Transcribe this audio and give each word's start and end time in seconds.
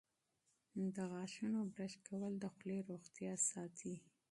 د 0.95 0.97
غاښونو 1.11 1.59
برس 1.73 1.95
کول 2.07 2.33
د 2.39 2.45
خولې 2.53 2.79
روغتیا 2.89 3.33
ساتي. 3.51 3.95